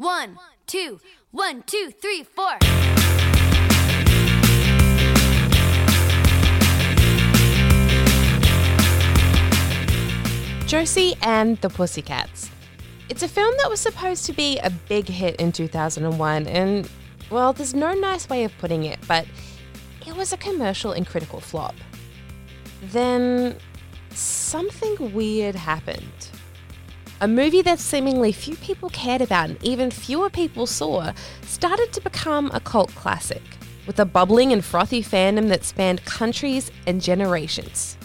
[0.00, 0.98] One, two,
[1.30, 2.56] one, two, three, four.
[10.66, 12.48] Josie and the Pussycats.
[13.10, 16.88] It's a film that was supposed to be a big hit in 2001, and,
[17.30, 19.26] well, there's no nice way of putting it, but
[20.06, 21.74] it was a commercial and critical flop.
[22.84, 23.54] Then
[24.14, 26.30] something weird happened.
[27.22, 32.00] A movie that seemingly few people cared about and even fewer people saw started to
[32.00, 33.42] become a cult classic,
[33.86, 37.98] with a bubbling and frothy fandom that spanned countries and generations.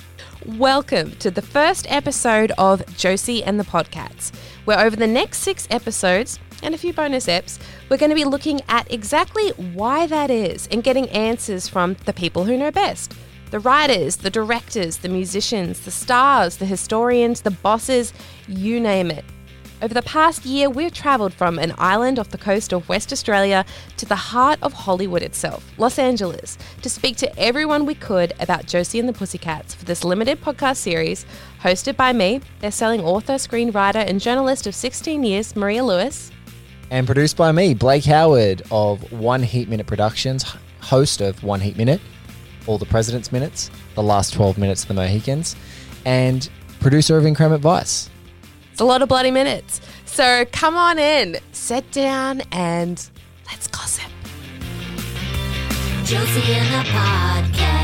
[0.45, 5.66] Welcome to the first episode of Josie and the Podcats, where over the next six
[5.72, 10.30] episodes and a few bonus eps, we're going to be looking at exactly why that
[10.30, 13.14] is and getting answers from the people who know best.
[13.56, 18.11] The writers, the directors, the musicians, the stars, the historians, the bosses,
[18.50, 19.23] you name it.
[19.81, 23.64] Over the past year, we've travelled from an island off the coast of West Australia
[23.95, 28.66] to the heart of Hollywood itself, Los Angeles, to speak to everyone we could about
[28.66, 31.26] Josie and the Pussycats for this limited podcast series,
[31.61, 36.30] hosted by me, best-selling author, screenwriter, and journalist of 16 years, Maria Lewis.
[36.92, 40.44] And produced by me, Blake Howard of One Heat Minute Productions,
[40.81, 42.02] host of One Heat Minute,
[42.67, 45.55] All the President's Minutes, The Last 12 Minutes of the Mohicans,
[46.05, 46.47] and
[46.80, 48.09] producer of Increment Vice.
[48.71, 49.81] It's a lot of bloody minutes.
[50.05, 53.09] So come on in, sit down, and
[53.47, 54.03] let's gossip.
[56.03, 57.75] Josie and the Podcats.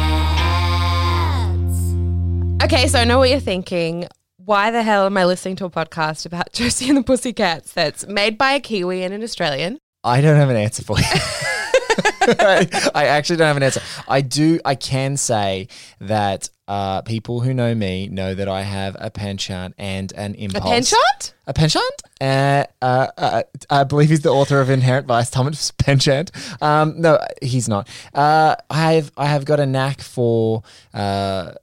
[2.64, 4.08] Okay, so I know what you're thinking.
[4.38, 8.06] Why the hell am I listening to a podcast about Josie and the Pussycats that's
[8.08, 9.80] made by a Kiwi and an Australian?
[10.04, 11.06] I don't have an answer for you.
[11.98, 13.82] I, I actually don't have an answer.
[14.08, 14.60] I do.
[14.66, 15.68] I can say
[16.00, 20.64] that uh, people who know me know that I have a penchant and an impulse.
[20.64, 21.34] A penchant?
[21.48, 22.02] A penchant?
[22.22, 26.32] Uh, uh, uh, I believe he's the author of Inherent Vice, Thomas Penchant.
[26.62, 27.90] Um, no, he's not.
[28.14, 30.64] Uh, I have I have got a knack for
[30.94, 31.54] uh,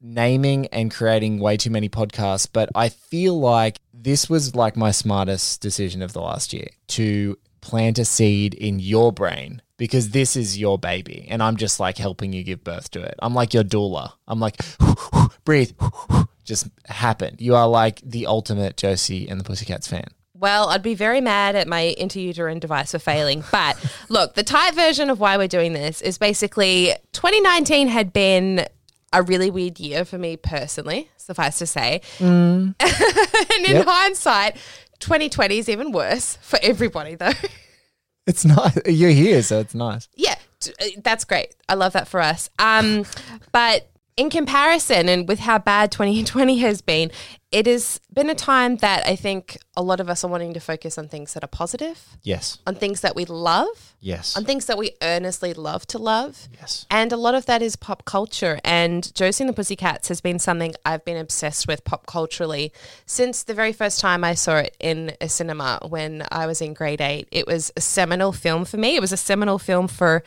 [0.00, 4.90] naming and creating way too many podcasts, but I feel like this was like my
[4.90, 10.36] smartest decision of the last year to plant a seed in your brain because this
[10.36, 13.14] is your baby and I'm just like helping you give birth to it.
[13.20, 14.12] I'm like your doula.
[14.26, 14.56] I'm like
[15.44, 15.72] breathe
[16.44, 17.36] just happen.
[17.38, 20.06] You are like the ultimate Josie and the Pussycats fan.
[20.38, 23.42] Well, I'd be very mad at my interuterine device for failing.
[23.50, 28.66] But look, the tight version of why we're doing this is basically 2019 had been
[29.12, 32.02] a really weird year for me personally, suffice to say.
[32.18, 32.74] Mm.
[32.80, 33.86] and in Yep.
[33.86, 34.56] hindsight,
[35.00, 37.32] 2020 is even worse for everybody, though.
[38.26, 38.78] It's nice.
[38.86, 40.08] You're here, so it's nice.
[40.16, 40.34] yeah,
[40.66, 41.54] uh, that's great.
[41.68, 42.50] I love that for us.
[42.58, 43.04] Um,
[43.52, 47.10] but in comparison, and with how bad 2020 has been,
[47.56, 50.60] it has been a time that I think a lot of us are wanting to
[50.60, 52.58] focus on things that are positive, Yes.
[52.66, 54.36] on things that we love, Yes.
[54.36, 56.48] on things that we earnestly love to love.
[56.60, 56.84] Yes.
[56.90, 58.58] And a lot of that is pop culture.
[58.62, 62.72] And Josie and the Pussycats has been something I've been obsessed with pop culturally
[63.06, 66.74] since the very first time I saw it in a cinema when I was in
[66.74, 67.26] grade eight.
[67.32, 68.96] It was a seminal film for me.
[68.96, 70.22] It was a seminal film for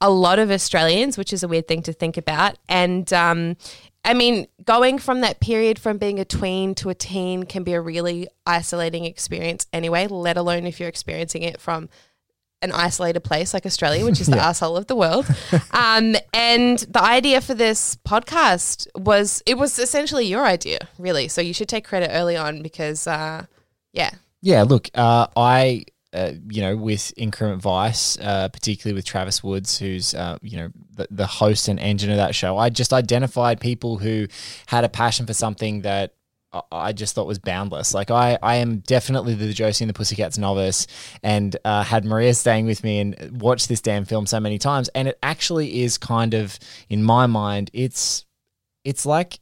[0.00, 2.56] a lot of Australians, which is a weird thing to think about.
[2.68, 3.56] And um,
[4.04, 7.72] I mean, going from that period from being a tween to a teen can be
[7.72, 11.88] a really isolating experience anyway, let alone if you're experiencing it from
[12.62, 15.26] an isolated place like Australia, which is the asshole of the world.
[15.74, 21.28] Um, and the idea for this podcast was it was essentially your idea, really.
[21.28, 23.46] So you should take credit early on because, uh,
[23.92, 24.10] yeah,
[24.42, 29.78] Yeah, look, uh, I, uh, you know, with Increment Vice, uh, particularly with Travis Woods,
[29.78, 33.60] who's, uh, you know, the, the host and engine of that show, I just identified
[33.60, 34.26] people who
[34.66, 36.14] had a passion for something that
[36.70, 37.94] I- just thought was boundless.
[37.94, 40.86] Like I, I am definitely the Josie and the Pussycats novice,
[41.22, 44.88] and uh, had Maria staying with me and watched this damn film so many times,
[44.94, 46.58] and it actually is kind of,
[46.90, 48.26] in my mind, it's,
[48.84, 49.38] it's like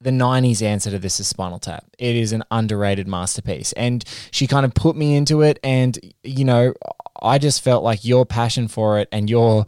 [0.00, 1.84] the 90s answer to this is Spinal Tap.
[1.98, 3.72] It is an underrated masterpiece.
[3.72, 5.58] And she kind of put me into it.
[5.62, 6.74] And, you know,
[7.22, 9.64] I just felt like your passion for it and your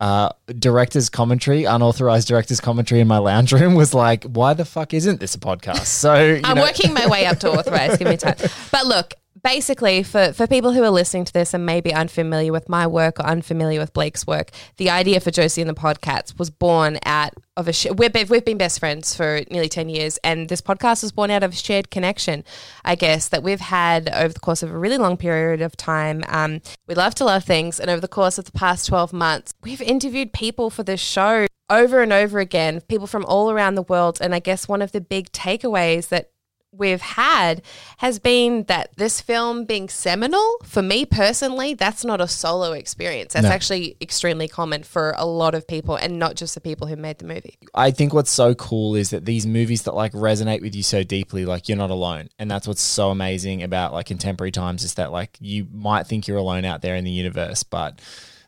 [0.00, 0.28] uh,
[0.58, 5.18] director's commentary, unauthorized director's commentary in my lounge room was like, why the fuck isn't
[5.20, 5.86] this a podcast?
[5.86, 7.98] So, you I'm know, working my way up to authorized.
[7.98, 8.36] Give me time.
[8.70, 12.68] But look, basically, for, for people who are listening to this and maybe unfamiliar with
[12.68, 16.50] my work or unfamiliar with Blake's work, the idea for Josie and the Podcats was
[16.50, 20.18] born out of a sh- we've, been, we've been best friends for nearly 10 years
[20.24, 22.42] and this podcast was born out of a shared connection
[22.84, 26.24] i guess that we've had over the course of a really long period of time.
[26.26, 29.54] Um, we love to love things and over the course of the past 12 months
[29.62, 33.82] we've interviewed people for this show over and over again people from all around the
[33.82, 36.30] world and i guess one of the big takeaways that
[36.76, 37.62] we've had
[37.98, 43.32] has been that this film being seminal for me personally that's not a solo experience
[43.34, 43.50] that's No.
[43.50, 47.18] actually extremely common for a lot of people and not just the people who made
[47.18, 50.74] the movie I think what's so cool is that these movies that like resonate with
[50.74, 52.28] you so deeply, like you're not alone.
[52.38, 56.28] And that's what's so amazing about like contemporary times is that like you might think
[56.28, 58.00] you're alone out there in the universe, but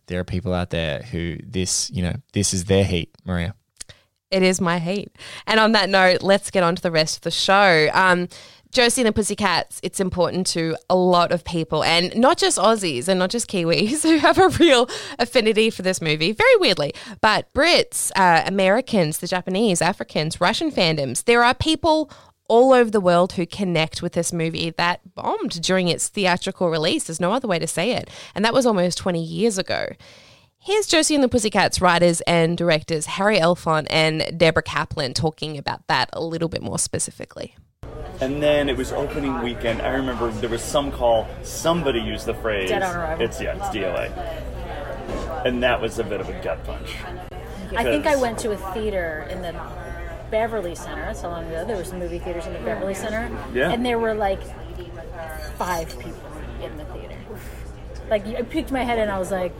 [0.07, 3.55] there are people out there who this, you know, this is their heat, Maria.
[4.37, 5.11] It is my hate.
[5.47, 7.89] And on that note, let's get on to the rest of the show.
[7.95, 8.29] Um,
[8.71, 13.09] Josie and the Pussycats, it's important to a lot of people, and not just Aussies
[13.09, 16.93] and not just Kiwis who have a real affinity for this movie, very weirdly,
[17.23, 21.25] but Brits, uh, Americans, the Japanese, Africans, Russian fandoms.
[21.25, 22.11] There are people
[22.49, 27.05] all over the world who connect with this movie that bombed during its theatrical release.
[27.05, 28.11] There's no other way to say it.
[28.35, 29.89] And that was almost 20 years ago.
[30.67, 35.87] Here's Josie and the Pussycats writers and directors Harry Elfont and Deborah Kaplan talking about
[35.87, 37.55] that a little bit more specifically.
[38.21, 39.81] And then it was opening weekend.
[39.81, 41.29] I remember there was some call.
[41.45, 42.69] Somebody used the phrase.
[42.69, 43.25] Dead on arrival.
[43.25, 45.47] It's yeah, it's DOA.
[45.47, 46.97] And that was a bit of a gut punch.
[47.77, 49.55] I think I went to a theater in the
[50.33, 51.03] Beverly Center.
[51.03, 51.65] That's how long ago.
[51.65, 53.31] There were some movie theaters in the Beverly Center.
[53.55, 53.71] Yeah.
[53.71, 54.41] And there were like
[55.59, 56.19] five people
[56.61, 57.15] in the theater.
[58.11, 59.53] Like I peeked my head and I was like,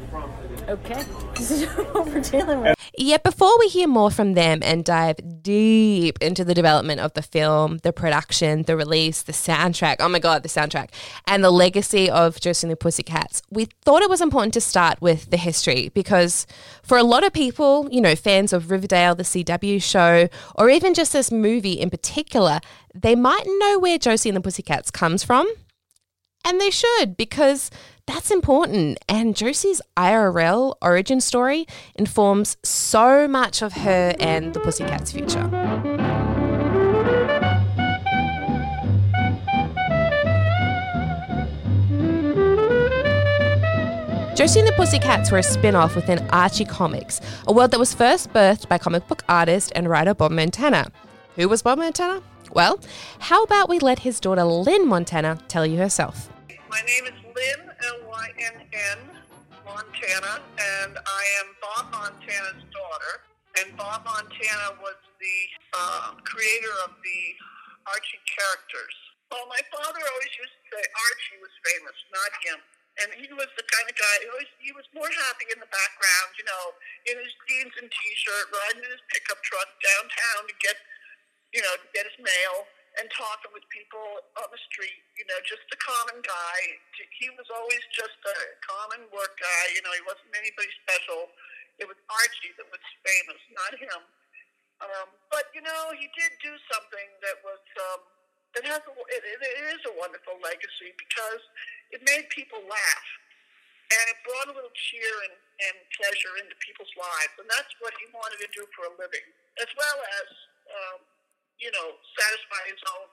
[0.69, 1.05] okay.
[2.99, 7.23] Yet before we hear more from them and dive deep into the development of the
[7.23, 10.89] film, the production, the release, the soundtrack, oh my god, the soundtrack,
[11.27, 15.01] and the legacy of Josie and the Pussycats, we thought it was important to start
[15.01, 16.47] with the history because
[16.83, 20.95] for a lot of people, you know, fans of Riverdale, the CW show, or even
[20.95, 22.61] just this movie in particular,
[22.95, 25.47] they might know where Josie and the Pussycats comes from.
[26.45, 27.73] And they should, because
[28.07, 28.99] that's important.
[29.09, 35.51] And Josie's IRL origin story informs so much of her and the Pussycats' future.
[44.37, 47.95] Josie and the Pussycats were a spin off within Archie Comics, a world that was
[47.95, 50.93] first birthed by comic book artist and writer Bob Montana.
[51.37, 52.23] Who was Bob Montana?
[52.53, 52.79] Well,
[53.19, 56.29] how about we let his daughter Lynn Montana tell you herself?
[56.71, 57.66] My name is Lynn,
[58.17, 59.01] L-Y-N-N,
[59.69, 63.13] Montana, and I am Bob Montana's daughter.
[63.61, 65.39] And Bob Montana was the
[65.77, 67.23] uh, creator of the
[67.85, 68.97] Archie characters.
[69.29, 72.59] Well, my father always used to say Archie was famous, not him.
[73.05, 75.69] And he was the kind of guy, he, always, he was more happy in the
[75.69, 76.65] background, you know,
[77.13, 80.81] in his jeans and T-shirt, riding in his pickup truck downtown to get
[81.57, 84.01] you know, to get his mail and talking with people
[84.41, 86.59] on the street, you know, just a common guy.
[87.21, 91.29] He was always just a common work guy, you know, he wasn't anybody special.
[91.77, 94.01] It was Archie that was famous, not him.
[94.81, 97.61] Um, but, you know, he did do something that was,
[97.93, 98.01] um,
[98.57, 101.43] that has a, it, it is a wonderful legacy because
[101.93, 103.09] it made people laugh.
[103.93, 107.37] And it brought a little cheer and, and pleasure into people's lives.
[107.39, 109.25] And that's what he wanted to do for a living,
[109.61, 110.29] as well as,
[110.73, 111.01] um,
[111.61, 113.09] you know, satisfy his own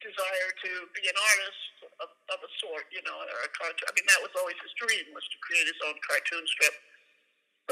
[0.00, 1.62] desire to be an artist
[2.04, 3.88] of, of a sort, you know, or a cartoon.
[3.88, 6.76] I mean, that was always his dream, was to create his own cartoon strip.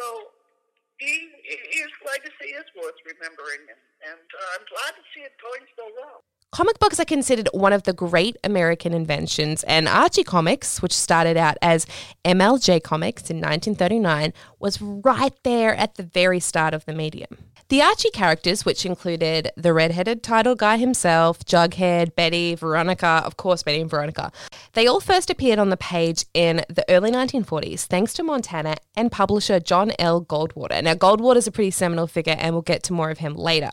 [0.00, 0.32] So
[0.96, 5.64] he, his legacy is worth remembering, and, and uh, I'm glad to see it going
[5.76, 6.24] so well.
[6.52, 11.38] Comic books are considered one of the great American inventions, and Archie Comics, which started
[11.38, 11.86] out as
[12.26, 17.38] MLJ Comics in 1939, was right there at the very start of the medium.
[17.70, 23.62] The Archie characters, which included the redheaded title guy himself, Jughead, Betty, Veronica, of course,
[23.62, 24.30] Betty and Veronica,
[24.74, 29.10] they all first appeared on the page in the early 1940s thanks to Montana and
[29.10, 30.22] publisher John L.
[30.22, 30.84] Goldwater.
[30.84, 33.70] Now, Goldwater is a pretty seminal figure, and we'll get to more of him later.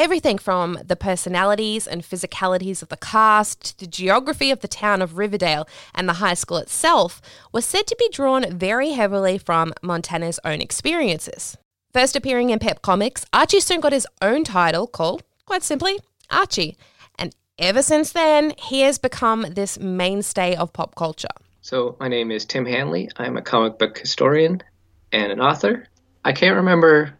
[0.00, 5.02] Everything from the personalities and physicalities of the cast to the geography of the town
[5.02, 9.74] of Riverdale and the high school itself was said to be drawn very heavily from
[9.82, 11.56] Montana's own experiences.
[11.92, 15.98] First appearing in Pep Comics, Archie soon got his own title called, quite simply,
[16.30, 16.76] Archie.
[17.18, 21.26] And ever since then, he has become this mainstay of pop culture.
[21.60, 23.10] So, my name is Tim Hanley.
[23.16, 24.62] I'm a comic book historian
[25.10, 25.88] and an author.
[26.24, 27.18] I can't remember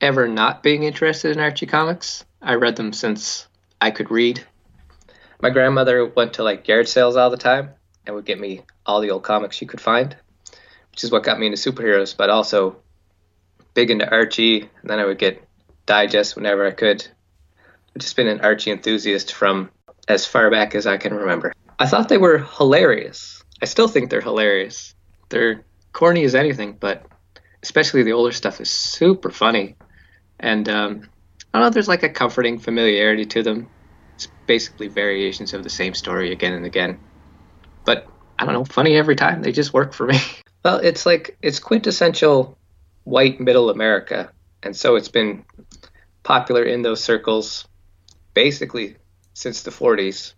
[0.00, 2.24] ever not being interested in Archie comics.
[2.40, 3.48] I read them since
[3.80, 4.44] I could read.
[5.40, 7.70] My grandmother went to like yard sales all the time,
[8.06, 10.16] and would get me all the old comics she could find,
[10.90, 12.16] which is what got me into superheroes.
[12.16, 12.76] But also
[13.74, 15.42] big into Archie, and then I would get
[15.86, 17.06] digest whenever I could.
[17.94, 19.70] I've just been an Archie enthusiast from
[20.06, 21.52] as far back as I can remember.
[21.78, 23.42] I thought they were hilarious.
[23.62, 24.94] I still think they're hilarious.
[25.28, 27.06] They're corny as anything, but
[27.62, 29.76] especially the older stuff is super funny.
[30.40, 31.08] And um,
[31.52, 33.68] I don't know, there's like a comforting familiarity to them.
[34.14, 36.98] It's basically variations of the same story again and again.
[37.84, 38.06] But
[38.38, 39.42] I don't know, funny every time.
[39.42, 40.18] They just work for me.
[40.64, 42.58] well, it's like it's quintessential
[43.04, 44.30] white middle America.
[44.62, 45.44] And so it's been
[46.22, 47.66] popular in those circles
[48.34, 48.96] basically
[49.34, 50.34] since the 40s.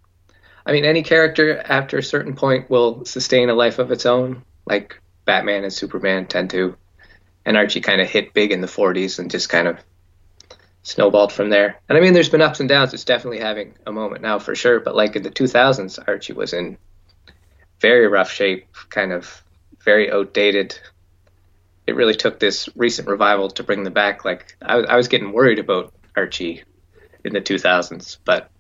[0.65, 4.45] I mean, any character after a certain point will sustain a life of its own,
[4.67, 6.77] like Batman and Superman tend to.
[7.45, 9.79] And Archie kind of hit big in the 40s and just kind of
[10.91, 11.81] snowballed from there.
[11.89, 12.93] And I mean, there's been ups and downs.
[12.93, 14.81] It's definitely having a moment now for sure.
[14.81, 16.79] But like in the 2000s, Archie was in
[17.81, 19.43] very rough shape, kind of
[19.85, 20.79] very outdated.
[21.87, 24.25] It really took this recent revival to bring them back.
[24.25, 26.65] Like I, I was getting worried about Archie
[27.25, 28.51] in the 2000s, but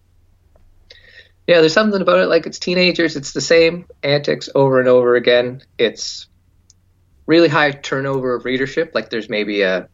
[1.46, 2.28] yeah, there's something about it.
[2.28, 5.62] Like it's teenagers, it's the same antics over and over again.
[5.78, 6.28] It's
[7.26, 8.92] really high turnover of readership.
[8.94, 9.88] Like there's maybe a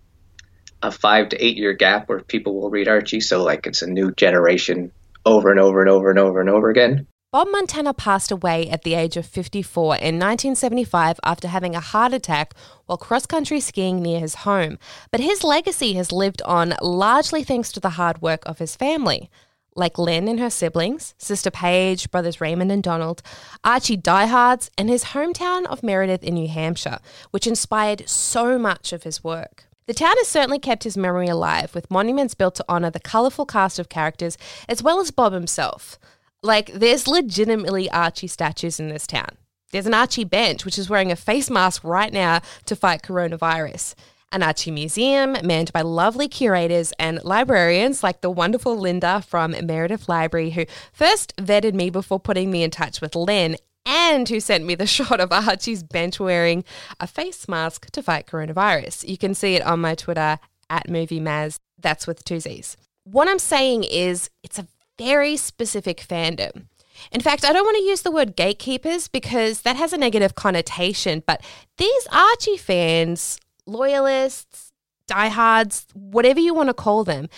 [0.82, 3.20] a five to eight year gap where people will read Archie.
[3.20, 4.92] So like it's a new generation
[5.24, 7.06] over and over and over and over and over again.
[7.32, 12.14] Bob Montana passed away at the age of 54 in 1975 after having a heart
[12.14, 12.54] attack
[12.86, 14.78] while cross country skiing near his home.
[15.10, 19.28] But his legacy has lived on largely thanks to the hard work of his family.
[19.74, 23.20] Like Lynn and her siblings, sister Paige, brothers Raymond and Donald,
[23.62, 27.00] Archie diehards, and his hometown of Meredith in New Hampshire,
[27.32, 29.64] which inspired so much of his work.
[29.86, 33.46] The town has certainly kept his memory alive, with monuments built to honour the colourful
[33.46, 34.36] cast of characters
[34.68, 35.96] as well as Bob himself.
[36.42, 39.28] Like, there's legitimately Archie statues in this town.
[39.70, 43.94] There's an Archie bench, which is wearing a face mask right now to fight coronavirus.
[44.32, 50.08] An Archie museum manned by lovely curators and librarians like the wonderful Linda from Meredith
[50.08, 54.66] Library, who first vetted me before putting me in touch with Len and who sent
[54.66, 56.64] me the shot of Archie's bench wearing
[57.00, 59.08] a face mask to fight coronavirus.
[59.08, 60.38] You can see it on my Twitter
[60.68, 61.60] at MovieMaz.
[61.78, 62.76] That's with two Z's.
[63.04, 64.66] What I'm saying is, it's a
[64.98, 66.66] very specific fandom.
[67.12, 70.34] In fact, I don't want to use the word gatekeepers because that has a negative
[70.34, 71.42] connotation, but
[71.76, 74.72] these Archie fans, loyalists,
[75.06, 77.28] diehards, whatever you want to call them,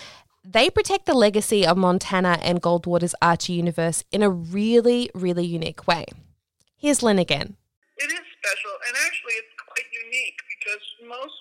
[0.43, 5.85] they protect the legacy of Montana and Goldwater's Archie universe in a really, really unique
[5.85, 6.05] way.
[6.79, 7.59] Here's Lynn again.
[7.99, 11.35] It is special, and actually, it's quite unique because most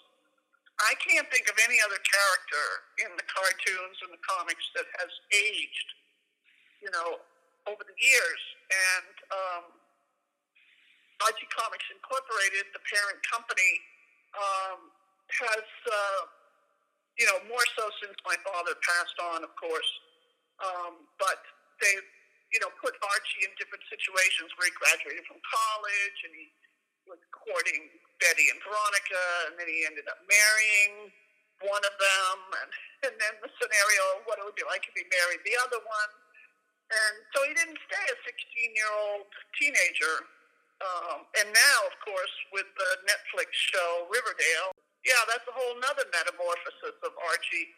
[0.83, 2.66] I can't think of any other character
[3.07, 5.88] in the cartoons and the comics that has aged
[6.83, 7.18] you know,
[7.66, 8.42] over the years.
[8.71, 9.64] And um,
[11.18, 13.73] Comics Incorporated, the parent company,
[14.38, 14.80] um,
[15.42, 16.23] has, uh,
[17.18, 19.90] you know, more so since my father passed on, of course.
[20.62, 21.42] Um, but
[21.83, 21.95] they,
[22.52, 26.46] you know, put Archie in different situations where he graduated from college and he
[27.08, 27.88] was courting
[28.20, 31.12] Betty and Veronica, and then he ended up marrying
[31.64, 32.70] one of them, and,
[33.10, 35.80] and then the scenario of what it would be like if he married the other
[35.82, 36.10] one
[36.88, 39.28] and so he didn't stay a 16 year old
[39.60, 40.24] teenager.
[40.78, 44.70] Um, and now, of course, with the Netflix show Riverdale,
[45.02, 47.68] yeah, that's a whole nother metamorphosis of Archie,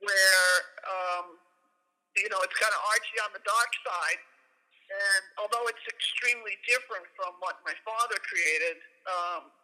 [0.00, 0.50] where,
[0.88, 1.36] um,
[2.18, 4.20] you know, it's kind of Archie on the dark side.
[4.90, 9.54] And although it's extremely different from what my father created, um,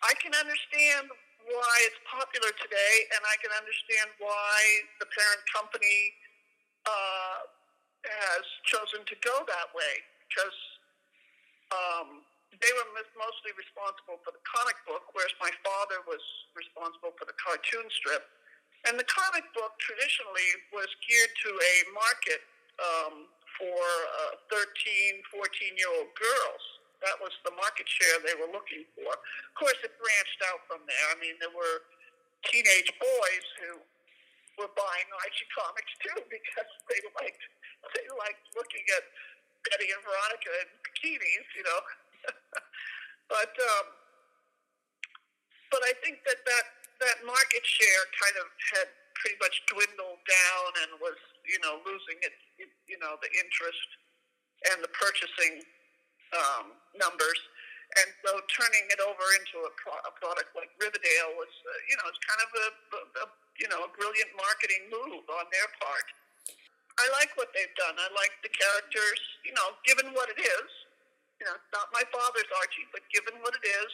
[0.00, 1.12] I can understand
[1.44, 4.56] why it's popular today, and I can understand why
[4.96, 6.16] the parent company
[6.88, 7.44] uh,
[8.08, 10.58] has chosen to go that way because
[11.72, 12.24] um,
[12.60, 16.22] they were mostly responsible for the comic book, whereas my father was
[16.56, 18.24] responsible for the cartoon strip.
[18.84, 22.42] And the comic book traditionally was geared to a market
[22.76, 23.14] um,
[23.56, 23.80] for
[24.28, 24.60] uh, 13,
[25.32, 26.64] 14 year old girls.
[27.00, 29.08] That was the market share they were looking for.
[29.08, 31.06] Of course, it branched out from there.
[31.12, 31.84] I mean, there were
[32.48, 33.80] teenage boys who
[34.60, 37.44] were buying Archie comics too because they liked
[37.92, 39.04] they liked looking at
[39.68, 41.80] Betty and Veronica in bikinis, you know.
[43.32, 43.86] but um,
[45.72, 48.46] but I think that, that that market share kind of
[48.76, 52.40] had pretty much dwindled down and was you know losing its
[52.86, 53.88] you know the interest
[54.72, 55.60] and the purchasing
[56.32, 57.40] um, numbers.
[58.00, 61.94] And so turning it over into a, pro- a product like Riverdale was, uh, you
[62.00, 63.24] know, it's kind of a, a, a,
[63.60, 66.08] you know, a brilliant marketing move on their part.
[66.98, 67.94] I like what they've done.
[67.98, 70.68] I like the characters, you know, given what it is,
[71.38, 73.90] you know, not my father's Archie, but given what it is,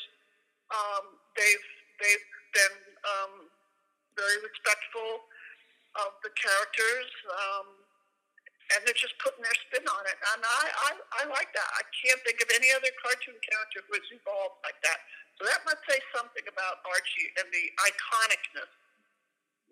[0.68, 1.66] um, they've
[1.98, 3.48] they've been um,
[4.16, 5.24] very respectful
[5.98, 7.66] of the characters, um,
[8.70, 10.18] and they're just putting their spin on it.
[10.34, 11.68] And I, I I like that.
[11.74, 15.02] I can't think of any other cartoon character who has evolved like that.
[15.40, 18.70] So that must say something about Archie and the iconicness,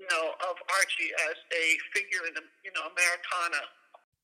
[0.00, 3.62] you know, of Archie as a figure in, you know, Americana.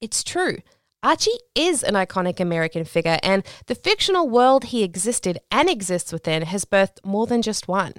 [0.00, 0.58] It's true.
[1.04, 6.42] Archie is an iconic American figure, and the fictional world he existed and exists within
[6.42, 7.92] has birthed more than just one.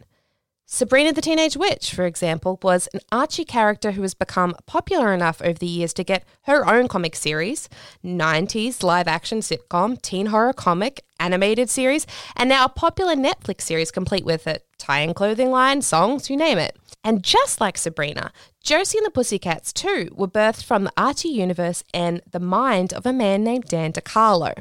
[0.68, 5.40] Sabrina the Teenage Witch, for example, was an Archie character who has become popular enough
[5.44, 7.70] over the years to get her own comic series,
[8.04, 13.92] 90s live action sitcom, teen horror comic, animated series, and now a popular Netflix series
[13.92, 16.76] complete with a tie in clothing line, songs, you name it.
[17.04, 18.32] And just like Sabrina,
[18.64, 23.06] Josie and the Pussycats too were birthed from the Archie universe and the mind of
[23.06, 24.58] a man named Dan DeCarlo.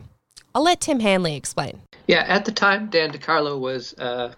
[0.54, 1.80] I'll let Tim Hanley explain.
[2.06, 4.34] Yeah, at the time, Dan DeCarlo was uh,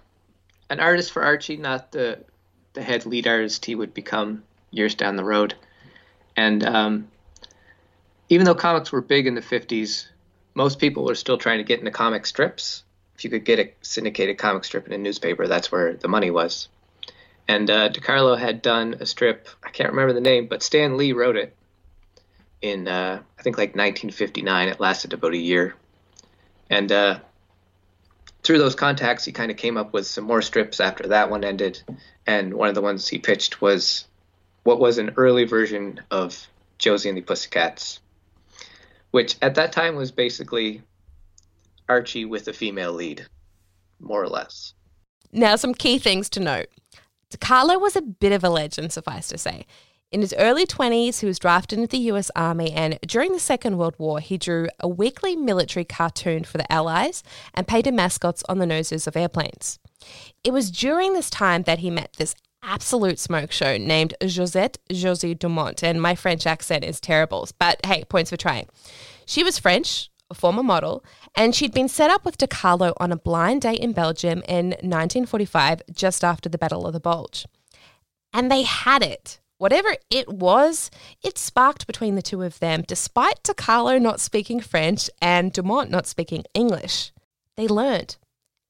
[0.71, 2.19] an artist for Archie, not the
[2.73, 5.55] the head lead artist he would become years down the road.
[6.37, 7.09] And um,
[8.29, 10.07] even though comics were big in the 50s,
[10.55, 12.85] most people were still trying to get into comic strips.
[13.15, 16.31] If you could get a syndicated comic strip in a newspaper, that's where the money
[16.31, 16.69] was.
[17.49, 21.13] And uh, DeCarlo had done a strip, I can't remember the name, but Stan Lee
[21.13, 21.55] wrote it
[22.61, 24.69] in, uh, I think, like 1959.
[24.69, 25.77] It lasted about a year.
[26.69, 27.21] And uh,
[28.47, 31.43] through those contacts, he kind of came up with some more strips after that one
[31.43, 31.83] ended.
[32.27, 34.07] And one of the ones he pitched was
[34.63, 36.47] what was an early version of
[36.79, 38.01] Josie and the Pussycats,
[39.11, 40.83] which at that time was basically
[41.89, 43.27] Archie with a female lead,
[43.99, 44.75] more or less.
[45.33, 46.69] Now, some key things to note.
[47.33, 49.67] DeCarlo was a bit of a legend, suffice to say.
[50.17, 53.77] In his early 20s, he was drafted into the US Army, and during the Second
[53.77, 58.57] World War, he drew a weekly military cartoon for the Allies and painted mascots on
[58.57, 59.79] the noses of airplanes.
[60.43, 65.35] It was during this time that he met this absolute smoke show named Josette Josie
[65.35, 68.69] Dumont, and my French accent is terrible, but hey, points for trying.
[69.27, 73.19] She was French, a former model, and she'd been set up with DeCarlo on a
[73.19, 77.45] blind date in Belgium in 1945, just after the Battle of the Bulge.
[78.33, 79.41] And they had it.
[79.59, 80.91] Whatever it was,
[81.23, 86.07] it sparked between the two of them, despite DeCarlo not speaking French and Dumont not
[86.07, 87.11] speaking English.
[87.57, 88.17] They learned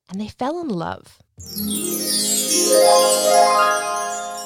[0.09, 1.19] and they fell in love.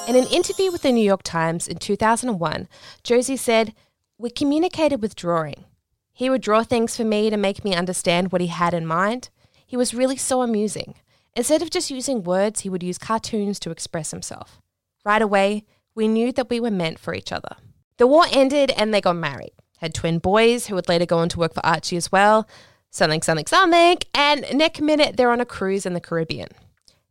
[0.07, 2.67] In an interview with the New York Times in 2001,
[3.03, 3.75] Josie said,
[4.17, 5.65] We communicated with drawing.
[6.11, 9.29] He would draw things for me to make me understand what he had in mind.
[9.65, 10.95] He was really so amusing.
[11.35, 14.59] Instead of just using words, he would use cartoons to express himself.
[15.05, 17.55] Right away, we knew that we were meant for each other.
[17.97, 19.51] The war ended and they got married.
[19.77, 22.47] Had twin boys who would later go on to work for Archie as well.
[22.89, 23.97] Something, something, something.
[24.13, 26.49] And next minute, they're on a cruise in the Caribbean.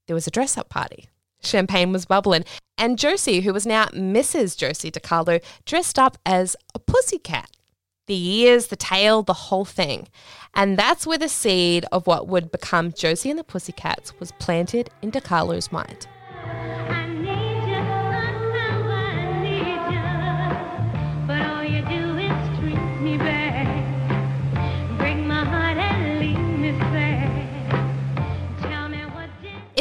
[0.06, 1.08] There was a dress up party.
[1.42, 2.44] Champagne was bubbling.
[2.76, 4.56] And Josie, who was now Mrs.
[4.56, 7.50] Josie DeCarlo, dressed up as a pussycat.
[8.06, 10.08] The ears, the tail, the whole thing.
[10.54, 14.90] And that's where the seed of what would become Josie and the Pussycats was planted
[15.00, 16.08] in DeCarlo's mind.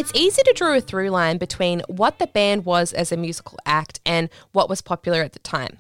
[0.09, 3.59] It's easy to draw a through line between what the band was as a musical
[3.63, 5.77] act and what was popular at the time.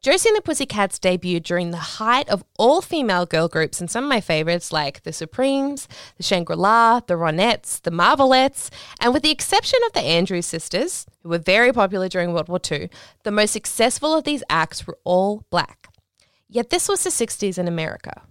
[0.00, 4.04] Josie and the Pussycats debuted during the height of all female girl groups, and some
[4.04, 8.70] of my favorites like the Supremes, the Shangri La, the Ronettes, the Marvelettes,
[9.02, 12.60] and with the exception of the Andrews sisters, who were very popular during World War
[12.72, 12.88] II,
[13.24, 15.88] the most successful of these acts were all black.
[16.48, 18.22] Yet this was the 60s in America.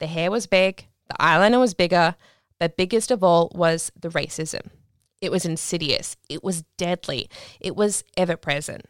[0.00, 2.16] The hair was big, the eyeliner was bigger,
[2.58, 4.68] but biggest of all was the racism.
[5.20, 7.28] It was insidious, it was deadly,
[7.60, 8.86] it was ever present.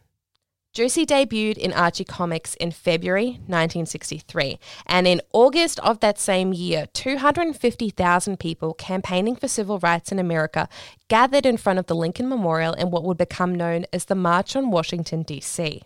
[0.72, 6.86] Josie debuted in Archie Comics in February 1963, and in August of that same year,
[6.92, 10.68] 250,000 people campaigning for civil rights in America
[11.08, 14.54] gathered in front of the Lincoln Memorial in what would become known as the March
[14.54, 15.82] on Washington, D.C.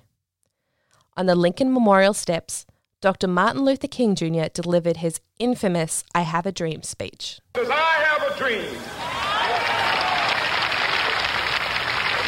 [1.16, 2.66] On the Lincoln Memorial steps,
[3.00, 3.28] Dr.
[3.28, 4.48] Martin Luther King Jr.
[4.52, 7.40] delivered his infamous I Have a Dream speech.
[7.54, 8.74] Because I have a dream.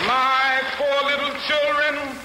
[0.06, 2.16] My four little children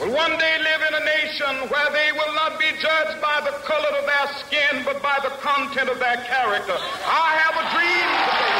[0.00, 3.52] will one day live in a nation where they will not be judged by the
[3.68, 6.76] color of their skin, but by the content of their character.
[7.04, 8.50] I have a dream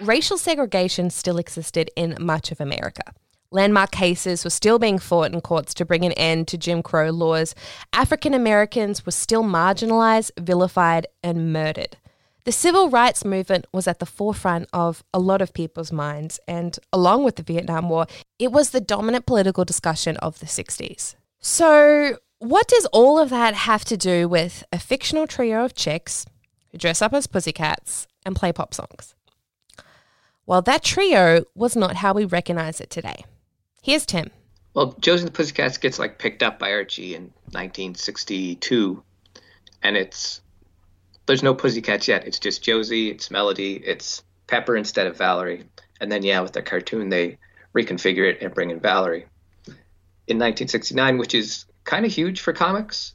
[0.00, 3.02] Racial segregation still existed in much of America.
[3.50, 7.10] Landmark cases were still being fought in courts to bring an end to Jim Crow
[7.10, 7.54] laws.
[7.92, 11.98] African Americans were still marginalized, vilified, and murdered.
[12.44, 16.78] The civil rights movement was at the forefront of a lot of people's minds, and
[16.92, 18.06] along with the Vietnam War,
[18.38, 21.16] it was the dominant political discussion of the 60s.
[21.38, 26.24] So, what does all of that have to do with a fictional trio of chicks
[26.70, 29.14] who dress up as pussycats and play pop songs?
[30.46, 33.24] Well, that trio was not how we recognize it today.
[33.82, 34.30] Here's Tim.
[34.74, 39.02] Well, Josie and the Pussycats gets like picked up by Archie in 1962,
[39.82, 40.40] and it's
[41.30, 42.26] there's no Pussycats yet.
[42.26, 45.62] It's just Josie, it's Melody, it's Pepper instead of Valerie,
[46.00, 47.38] and then yeah, with the cartoon they
[47.72, 49.26] reconfigure it and bring in Valerie.
[50.26, 53.14] In 1969, which is kind of huge for comics,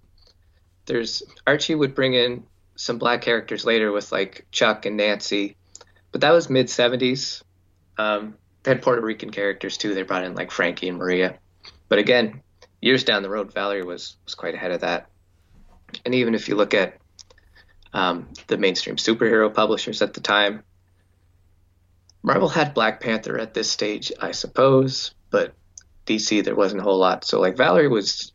[0.86, 2.46] there's Archie would bring in
[2.78, 5.58] some black characters later with like Chuck and Nancy,
[6.14, 7.44] but that was mid 70s.
[7.98, 9.94] Um, they had Puerto Rican characters too.
[9.94, 11.38] They brought in like Frankie and Maria.
[11.90, 12.44] But again,
[12.82, 15.10] years down the road, Valerie was was quite ahead of that.
[16.06, 16.98] And even if you look at
[17.96, 20.64] um, the mainstream superhero publishers at the time,
[22.22, 25.54] Marvel had Black Panther at this stage, I suppose, but
[26.06, 27.24] DC there wasn't a whole lot.
[27.24, 28.34] So like Valerie was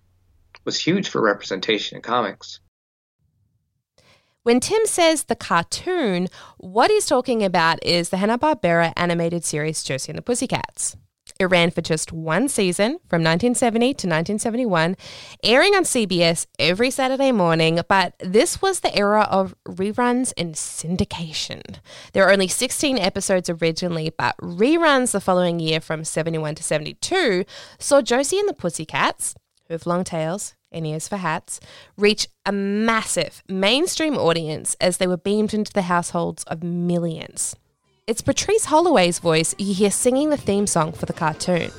[0.65, 2.61] was huge for representation in comics.
[4.43, 10.13] When Tim says the cartoon, what he's talking about is the Hanna-Barbera animated series Josie
[10.13, 10.97] and the Pussycats.
[11.41, 14.95] It ran for just one season from 1970 to 1971,
[15.43, 21.79] airing on CBS every Saturday morning, but this was the era of reruns and syndication.
[22.13, 27.47] There were only 16 episodes originally, but reruns the following year from 71 to 72
[27.79, 29.35] saw Josie and the Pussycats,
[29.67, 31.59] who have long tails, and ears for hats,
[31.97, 37.57] reach a massive mainstream audience as they were beamed into the households of millions.
[38.11, 41.71] It's Patrice Holloway's voice you hear singing the theme song for the cartoon.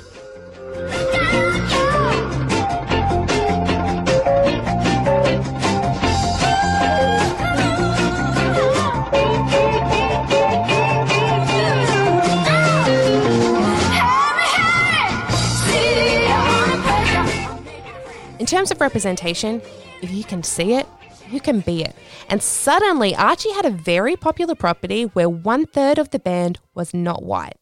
[18.38, 19.60] In terms of representation,
[20.00, 20.86] if you can see it,
[21.32, 21.94] you can be it.
[22.28, 26.92] And suddenly, Archie had a very popular property where one third of the band was
[26.92, 27.56] not white.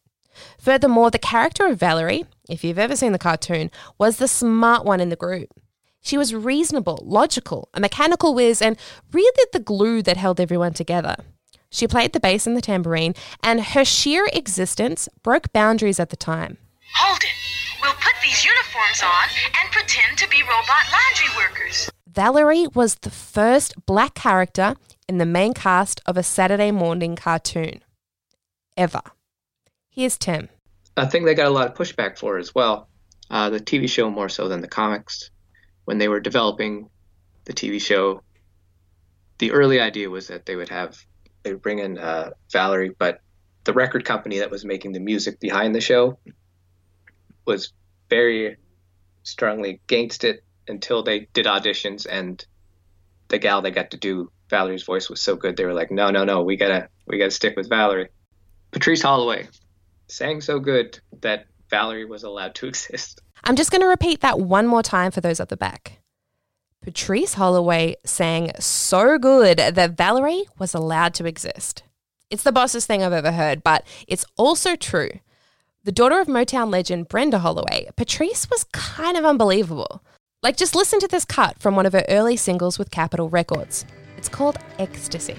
[0.59, 5.00] Furthermore, the character of Valerie, if you've ever seen the cartoon, was the smart one
[5.00, 5.48] in the group.
[6.02, 8.76] She was reasonable, logical, a mechanical whiz, and
[9.12, 11.16] really the glue that held everyone together.
[11.70, 16.16] She played the bass and the tambourine, and her sheer existence broke boundaries at the
[16.16, 16.56] time.
[16.96, 17.30] Hold it.
[17.83, 19.28] We'll put these uniforms on
[19.62, 21.90] and pretend to be robot laundry workers.
[22.12, 24.75] Valerie was the first black character
[25.09, 27.83] in the main cast of a Saturday morning cartoon.
[28.77, 29.03] Ever.
[29.90, 30.49] Here's Tim.
[30.96, 32.88] a thing they got a lot of pushback for as well.
[33.31, 35.31] Uh, the TV show more so than the comics.
[35.85, 36.90] When they were developing
[37.44, 38.23] the TV show,
[39.38, 40.99] the early idea was that they would have
[41.44, 43.20] they would bring in uh, Valerie, but
[43.62, 46.18] the record company that was making the music behind the show
[47.46, 47.73] was
[48.09, 48.57] very
[49.23, 52.44] strongly against it until they did auditions and
[53.28, 56.11] the gal they got to do Valerie's voice was so good they were like, no,
[56.11, 58.09] no, no, we gotta we gotta stick with Valerie.
[58.70, 59.48] Patrice Holloway
[60.09, 63.20] sang so good that Valerie was allowed to exist.
[63.44, 65.98] I'm just going to repeat that one more time for those at the back.
[66.83, 71.83] Patrice Holloway sang so good that Valerie was allowed to exist.
[72.30, 75.11] It's the bossest thing I've ever heard, but it's also true.
[75.85, 80.02] The daughter of Motown legend Brenda Holloway, Patrice was kind of unbelievable.
[80.42, 83.85] Like, just listen to this cut from one of her early singles with Capitol Records.
[84.16, 85.37] It's called Ecstasy.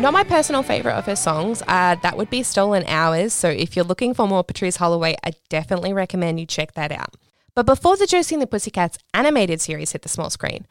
[0.00, 1.62] Not my personal favorite of her songs.
[1.68, 3.34] Uh, that would be Stolen Hours.
[3.34, 7.14] So if you're looking for more Patrice Holloway, I definitely recommend you check that out.
[7.56, 10.66] But before the Josie and the Pussycats animated series hit the small screen,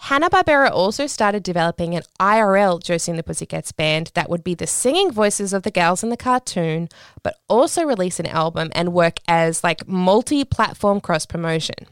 [0.00, 4.66] Hanna-Barbera also started developing an IRL Josie and the Pussycats band that would be the
[4.66, 6.90] singing voices of the gals in the cartoon,
[7.22, 11.86] but also release an album and work as like multi-platform cross promotion.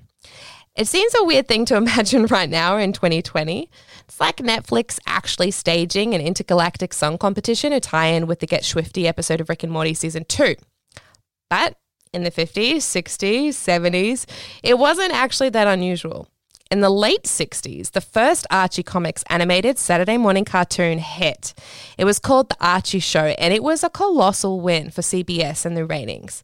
[0.76, 3.70] It seems a weird thing to imagine right now in 2020.
[4.00, 8.62] It's like Netflix actually staging an intergalactic song competition to tie in with the Get
[8.62, 10.56] Schwifty episode of Rick and Morty season 2.
[11.48, 11.78] But
[12.14, 14.24] in the 50s, 60s, 70s,
[14.62, 16.28] it wasn't actually that unusual.
[16.70, 21.54] In the late 60s, the first Archie Comics animated Saturday morning cartoon hit.
[21.98, 25.76] It was called The Archie Show, and it was a colossal win for CBS and
[25.76, 26.42] the ratings.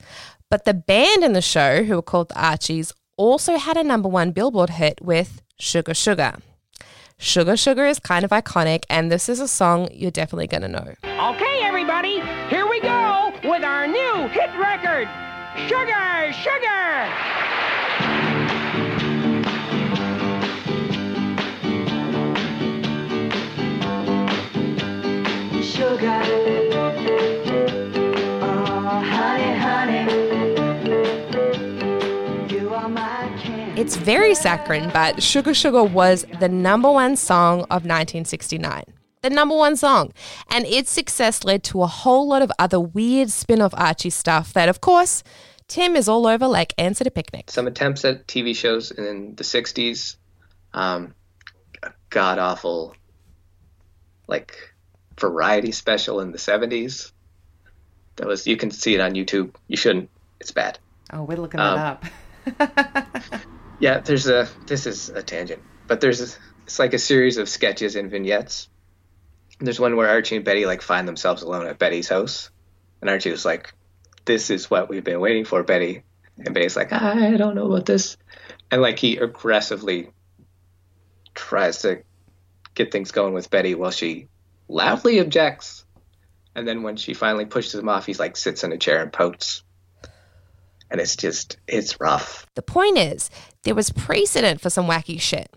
[0.51, 4.09] But the band in the show, who were called the Archies, also had a number
[4.09, 6.37] one Billboard hit with Sugar Sugar.
[7.19, 10.69] Sugar Sugar is kind of iconic, and this is a song you're definitely going to
[10.69, 10.95] know.
[11.05, 12.60] Okay, everybody, here
[16.41, 17.07] Sugar,
[25.63, 26.23] Sugar!
[28.43, 29.01] Oh.
[33.77, 38.85] It's very saccharine, but Sugar Sugar was the number one song of 1969.
[39.23, 40.13] The number one song.
[40.49, 44.55] And its success led to a whole lot of other weird spin off Archie stuff
[44.55, 45.23] that, of course,
[45.71, 47.49] Tim is all over like Answer to Picnic.
[47.51, 50.17] Some attempts at TV shows in the 60s,
[50.75, 51.15] um,
[52.11, 52.97] god awful,
[54.27, 54.75] like
[55.17, 57.13] variety special in the 70s.
[58.17, 59.55] That was, you can see it on YouTube.
[59.69, 60.81] You shouldn't, it's bad.
[61.13, 62.05] Oh, we're looking Um, that
[62.59, 63.41] up.
[63.79, 67.49] Yeah, there's a, this is a tangent, but there's, a, it's like a series of
[67.49, 68.69] sketches and vignettes.
[69.61, 72.51] There's one where Archie and Betty like find themselves alone at Betty's house.
[73.01, 73.73] And Archie was like,
[74.25, 76.03] this is what we've been waiting for, Betty.
[76.39, 78.17] And Betty's like, I don't know about this.
[78.71, 80.11] And like he aggressively
[81.35, 82.03] tries to
[82.75, 84.29] get things going with Betty while she
[84.69, 85.85] loudly objects.
[86.55, 89.13] And then when she finally pushes him off, he's like sits in a chair and
[89.13, 89.63] pouts.
[90.91, 92.47] And it's just, it's rough.
[92.57, 93.31] The point is,
[93.63, 95.49] there was precedent for some wacky shit.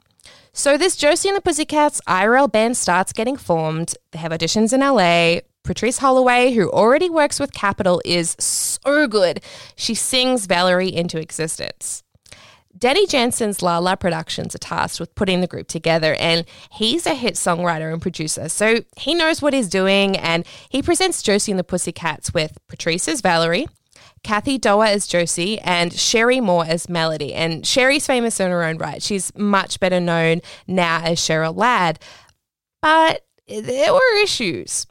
[0.53, 3.95] So this Josie and the Pussycats IRL band starts getting formed.
[4.11, 5.39] They have auditions in LA.
[5.63, 9.41] Patrice Holloway, who already works with Capitol, is so good.
[9.75, 12.03] She sings Valerie into existence.
[12.77, 17.13] Danny Janssen's La La Productions are tasked with putting the group together, and he's a
[17.13, 21.59] hit songwriter and producer, so he knows what he's doing, and he presents Josie and
[21.59, 23.67] the Pussycats with Patrice as Valerie,
[24.23, 27.33] Cathy Dougher as Josie, and Cherie Moor as Melody.
[27.33, 29.03] And Cherie's famous in her own right.
[29.03, 31.99] She's much better known now as Cheryl Ladd,
[32.81, 34.87] but there were issues.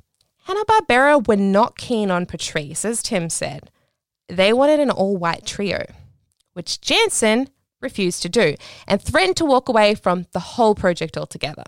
[0.52, 3.70] Hanna-Barbera were not keen on Patrice, as Tim said.
[4.28, 5.86] They wanted an all-white trio,
[6.52, 7.48] which Janssen
[7.80, 11.64] refused to do and threatened to walk away from the whole project altogether.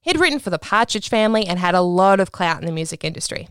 [0.00, 3.04] He'd written for the Partridge Family and had a lot of clout in the music
[3.04, 3.48] industry.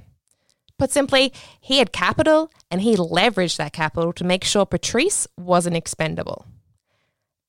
[0.80, 5.78] Put simply, he had capital and he leveraged that capital to make sure Patrice wasn't
[5.78, 6.48] expendable.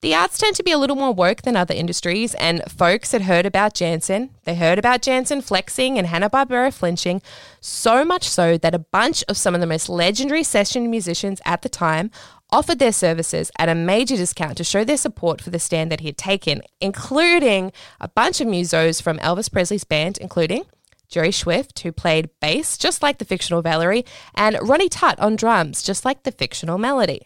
[0.03, 3.23] The arts tend to be a little more woke than other industries, and folks had
[3.23, 4.29] heard about Janssen.
[4.43, 7.19] They heard about Janssen flexing and Hanna-Barbera flinching,
[7.61, 11.63] so much so that a bunch of some of the most legendary session musicians at
[11.63, 12.11] the time
[12.51, 16.01] offered their services at a major discount to show their support for the stand that
[16.01, 20.63] he had taken, including a bunch of musos from Elvis Presley's band, including
[21.09, 24.05] Jerry Swift, who played bass just like the fictional Valerie,
[24.35, 27.23] and Ronnie Tutt on drums, just like the fictional Melody.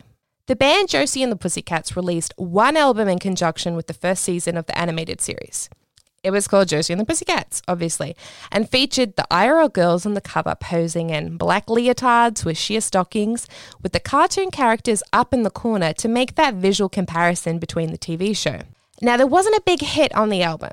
[0.47, 4.58] The band Josie and the Pussycats released one album in conjunction with the first season
[4.58, 5.69] of the animated series.
[6.23, 8.15] It was called Josie and the Pussycats, obviously,
[8.51, 13.47] and featured the IRL girls on the cover posing in black leotards with sheer stockings,
[13.82, 17.97] with the cartoon characters up in the corner to make that visual comparison between the
[17.97, 18.62] TV show.
[19.01, 20.71] Now, there wasn't a big hit on the album.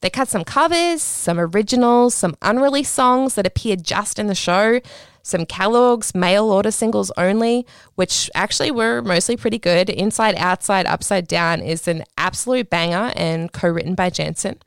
[0.00, 4.80] They cut some covers, some originals, some unreleased songs that appeared just in the show,
[5.26, 9.90] some Kellogg's mail order singles only, which actually were mostly pretty good.
[9.90, 14.60] Inside, Outside, Upside Down is an absolute banger and co written by Janssen.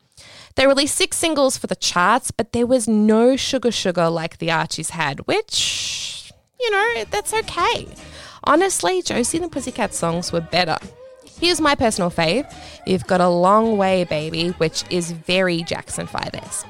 [0.55, 4.51] They released six singles for the charts, but there was no Sugar Sugar like the
[4.51, 7.87] Archies had, which, you know, that's okay.
[8.43, 10.77] Honestly, Josie and the Pussycat songs were better.
[11.39, 12.53] Here's my personal fave
[12.85, 16.67] You've Got a Long Way, Baby, which is very Jackson 5 esque.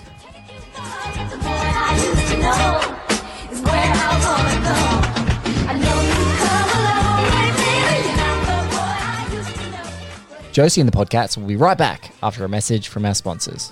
[10.52, 13.72] Josie and the Podcats will be right back after a message from our sponsors.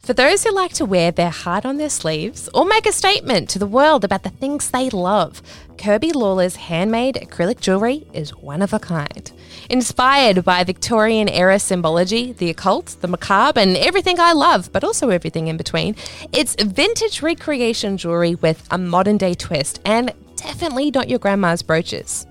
[0.00, 3.48] For those who like to wear their heart on their sleeves or make a statement
[3.50, 5.42] to the world about the things they love,
[5.76, 9.32] Kirbee Lawler's handmade acrylic jewelry is one of a kind.
[9.70, 15.10] Inspired by Victorian era symbology, the occult, the macabre, and everything I love, but also
[15.10, 15.96] everything in between,
[16.32, 22.26] it's vintage recreation jewelry with a modern day twist and definitely not your grandma's brooches.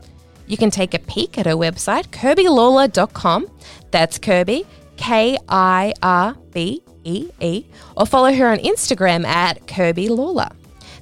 [0.47, 3.49] You can take a peek at her website, kirbeelawler.com.
[3.91, 4.65] That's Kirbee,
[4.97, 7.65] K I R B E E,
[7.97, 10.49] or follow her on Instagram at Kirbee Lawler.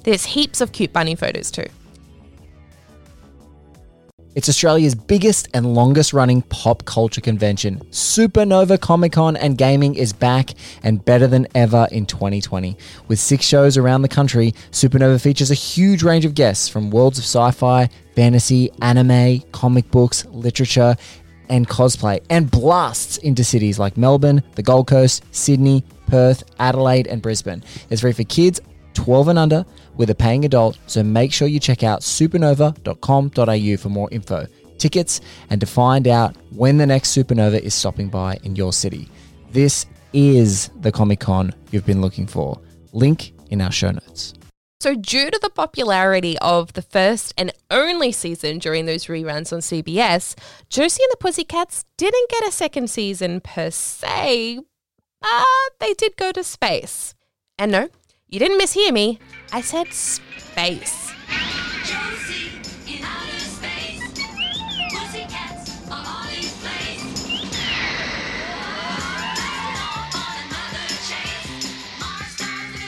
[0.04, 1.66] There's heaps of cute bunny photos too.
[4.34, 7.78] It's Australia's biggest and longest running pop culture convention.
[7.92, 10.50] Supernova Comic Con and Gaming is back
[10.82, 12.76] and better than ever in 2020.
[13.06, 17.18] With six shows around the country, Supernova features a huge range of guests from worlds
[17.18, 20.96] of sci fi, fantasy, anime, comic books, literature,
[21.48, 27.22] and cosplay, and blasts into cities like Melbourne, the Gold Coast, Sydney, Perth, Adelaide, and
[27.22, 27.62] Brisbane.
[27.88, 28.60] It's free for kids
[28.94, 29.64] 12 and under
[29.96, 34.46] with a paying adult, so make sure you check out supernova.com.au for more info,
[34.78, 39.08] tickets, and to find out when the next supernova is stopping by in your city.
[39.52, 42.60] This is the Comic Con you've been looking for.
[42.92, 44.34] Link in our show notes.
[44.80, 49.60] So, due to the popularity of the first and only season during those reruns on
[49.60, 50.34] CBS,
[50.68, 54.60] Josie and the Pussycats didn't get a second season per se,
[55.22, 55.44] but
[55.80, 57.14] they did go to space.
[57.58, 57.88] And no,
[58.34, 59.20] you didn't mishear me.
[59.52, 61.12] I said space.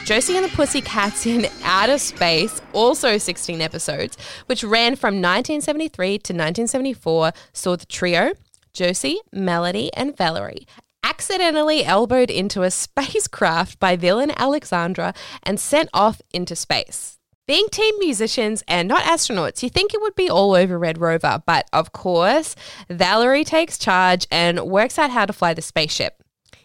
[0.05, 6.33] Josie and the Pussycats in Outer Space, also 16 episodes, which ran from 1973 to
[6.33, 8.33] 1974, saw the trio,
[8.73, 10.67] Josie, Melody, and Valerie,
[11.07, 17.19] accidentally elbowed into a spacecraft by villain Alexandra and sent off into space.
[17.47, 21.41] Being team musicians and not astronauts, you think it would be all over Red Rover,
[21.47, 22.57] but of course,
[22.91, 26.25] Valerie takes charge and works out how to fly the spaceship.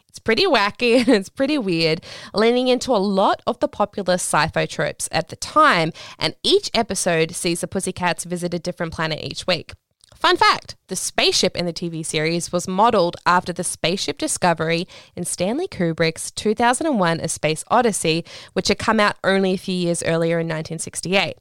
[0.10, 2.01] It's pretty wacky and it's pretty weird,
[2.34, 6.71] leaning into a lot of the popular sci fi tropes at the time, and each
[6.73, 9.73] episode sees the Pussycats visit a different planet each week.
[10.15, 15.24] Fun fact the spaceship in the TV series was modeled after the spaceship Discovery in
[15.24, 20.39] Stanley Kubrick's 2001 A Space Odyssey, which had come out only a few years earlier
[20.39, 21.36] in 1968.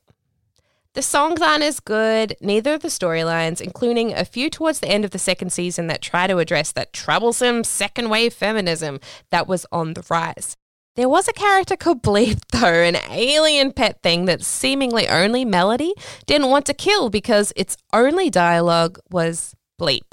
[0.94, 5.04] The songs aren't as good, neither are the storylines, including a few towards the end
[5.04, 8.98] of the second season that try to address that troublesome second wave feminism
[9.30, 10.56] that was on the rise.
[11.00, 15.94] There was a character called Bleep, though, an alien pet thing that seemingly only Melody
[16.26, 20.12] didn't want to kill because its only dialogue was bleep.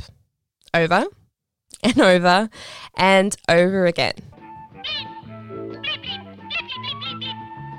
[0.73, 1.07] Over
[1.83, 2.49] and over
[2.95, 4.13] and over again.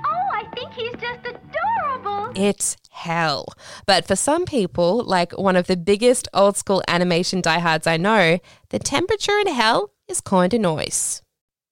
[0.05, 2.33] Oh, I think he's just adorable.
[2.37, 3.47] It's hell.
[3.87, 8.39] But for some people, like one of the biggest old school animation diehards I know,
[8.69, 11.23] the temperature in hell is kind of nice.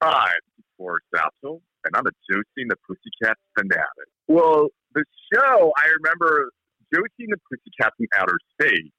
[0.03, 0.31] Hi,
[0.79, 4.09] this is and I'm a Josie the Pussycat fanatic.
[4.29, 6.51] Well, the show, I remember
[6.93, 8.93] Josie the Pussycat in Outer Space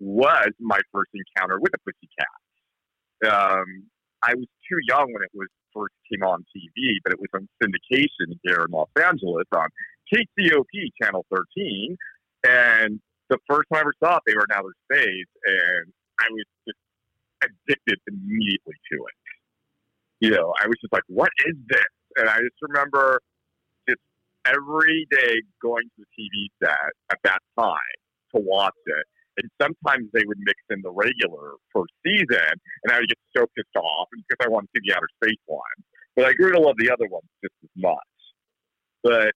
[0.00, 2.48] was my first encounter with the Pussycats.
[3.28, 3.86] Um,
[4.22, 7.48] I was too young when it was first came on TV, but it was on
[7.62, 9.68] syndication here in Los Angeles on
[10.12, 11.96] KCOP Channel 13.
[12.44, 16.26] And the first time I ever saw it, they were in outer space, and I
[16.30, 16.78] was just
[17.44, 19.16] addicted immediately to it.
[20.20, 21.92] You know, I was just like, what is this?
[22.16, 23.20] And I just remember
[23.88, 24.00] just
[24.44, 27.98] every day going to the TV set at that time
[28.34, 29.04] to watch it.
[29.38, 32.52] And sometimes they would mix in the regular first season,
[32.84, 35.40] and I would get so pissed off because I wanted to see the outer space
[35.46, 35.62] one.
[36.16, 37.96] But I grew to love the other ones just as much.
[39.02, 39.32] But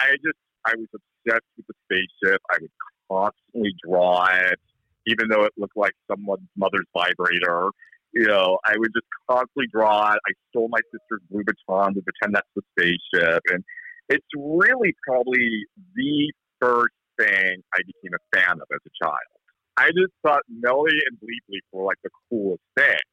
[0.00, 2.40] I just, I was obsessed with the spaceship.
[2.50, 2.70] I would
[3.10, 4.58] constantly draw it,
[5.06, 7.68] even though it looked like someone's mother's vibrator.
[8.16, 10.20] You know, I would just constantly draw it.
[10.24, 13.42] I stole my sister's Louis Vuitton to pretend that's the spaceship.
[13.52, 13.62] And
[14.08, 19.36] it's really probably the first thing I became a fan of as a child.
[19.76, 23.04] I just thought Melody and Bleep were like the coolest thing.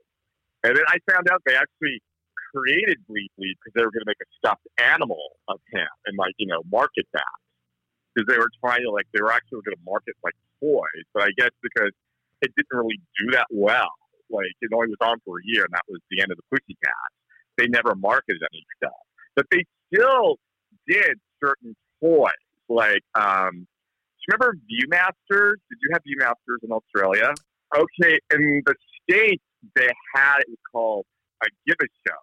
[0.63, 1.99] And then I found out they actually
[2.55, 6.31] created Bleep because they were going to make a stuffed animal of him and like,
[6.37, 7.35] you know, market that.
[8.15, 11.03] Because they were trying to like, they were actually going to market like toys.
[11.13, 11.91] But I guess because
[12.39, 13.91] it didn't really do that well,
[14.29, 16.47] like it only was on for a year and that was the end of the
[16.51, 17.15] Pussycats.
[17.57, 19.03] They never marketed any stuff.
[19.35, 20.37] But they still
[20.87, 22.31] did certain toys.
[22.69, 25.59] Like, um, do you remember Viewmasters?
[25.69, 27.33] Did you have Viewmasters in Australia?
[27.75, 29.43] Okay, in the States,
[29.75, 31.05] they had it was called
[31.43, 32.19] a Give a Show.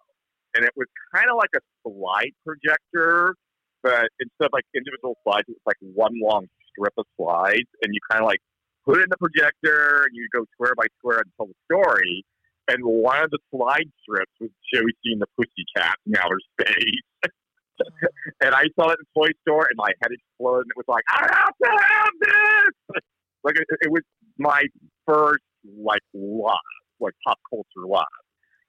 [0.55, 3.35] And it was kind of like a slide projector,
[3.83, 7.69] but instead of like individual slides, it was like one long strip of slides.
[7.83, 8.41] And you kind of like
[8.85, 12.25] put it in the projector and you go square by square and tell the story.
[12.67, 17.09] And one of the slide strips was Joey seeing the Pussycat in outer space.
[18.41, 20.65] and I saw it in the Toy Store, and my head exploded.
[20.65, 23.01] And it was like, I have to have this.
[23.43, 24.03] like it, it was
[24.37, 24.63] my
[25.07, 25.43] first
[25.77, 26.55] like love,
[26.99, 28.05] like pop culture love.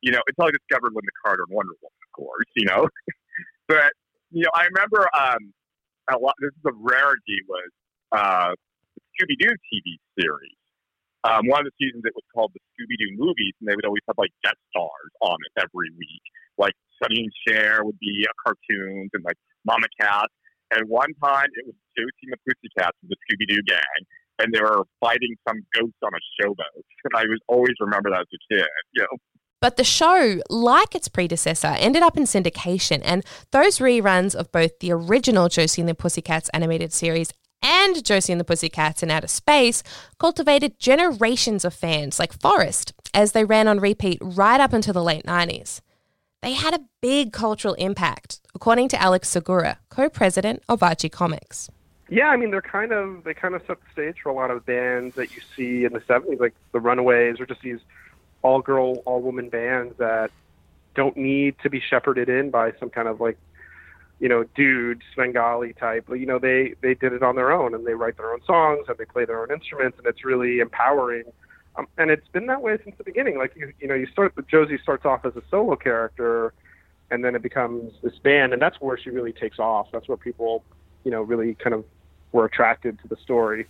[0.00, 2.48] You know, until I discovered Lynda Carter and Wonder Woman, of course.
[2.56, 2.88] You know,
[3.68, 3.92] but
[4.30, 5.52] you know, I remember um,
[6.10, 6.34] a lot.
[6.40, 7.70] This is a rarity was
[8.10, 8.52] uh,
[9.12, 10.56] Scooby Doo TV series.
[11.24, 13.86] Um, one of the seasons it was called the Scooby Doo movies, and they would
[13.86, 16.24] always have like guest stars on it every week.
[16.58, 20.26] Like Sonny and Cher would be a cartoons, and like Mama Cass.
[20.74, 24.00] And one time it was Josie and the Pussycats with the Scooby Doo gang,
[24.40, 26.82] and they were fighting some ghost on a showboat.
[27.04, 28.66] And I was always remember that as a kid.
[28.92, 29.18] You know.
[29.60, 34.80] But the show, like its predecessor, ended up in syndication, and those reruns of both
[34.80, 37.32] the original Josie and the Pussycats animated series
[37.62, 39.82] and Josie and the Pussycats in Outer Space
[40.18, 45.02] cultivated generations of fans like Forrest as they ran on repeat right up until the
[45.02, 45.80] late 90s.
[46.42, 51.70] They had a big cultural impact, according to Alex Segura, co-president of Archie Comics.
[52.08, 54.50] Yeah, I mean they're kind of they kind of set the stage for a lot
[54.50, 57.78] of bands that you see in the '70s, like the Runaways, or just these
[58.42, 60.30] all-girl, all-woman bands that
[60.94, 63.38] don't need to be shepherded in by some kind of like
[64.22, 66.08] you know dude Svengali type.
[66.08, 68.86] You know they they did it on their own and they write their own songs
[68.88, 71.24] and they play their own instruments and it's really empowering.
[71.74, 73.36] Um, and it's been that way since the beginning.
[73.36, 76.54] Like you you know you start Josie starts off as a solo character
[77.10, 79.88] and then it becomes this band and that's where she really takes off.
[79.92, 80.62] That's where people
[81.02, 81.84] you know really kind of
[82.30, 83.66] were attracted to the story.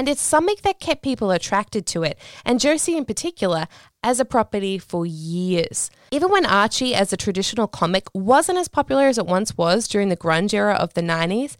[0.00, 3.68] And it's something that kept people attracted to it, and Josie in particular,
[4.02, 5.90] as a property for years.
[6.10, 10.08] Even when Archie, as a traditional comic, wasn't as popular as it once was during
[10.08, 11.58] the grunge era of the 90s,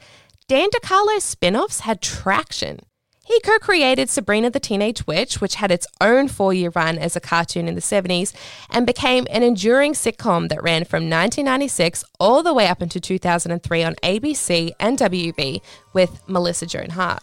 [0.49, 2.79] Dan DeCarlo's spin offs had traction.
[3.27, 7.17] He co created Sabrina the Teenage Witch, which had its own four year run as
[7.17, 8.33] a cartoon in the 70s,
[8.71, 13.85] and became an enduring sitcom that ran from 1996 all the way up into 2003
[13.85, 15.61] on ABC and WB
[15.93, 17.23] with Melissa Joan Hart.